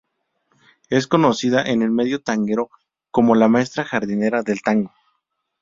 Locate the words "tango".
4.63-4.91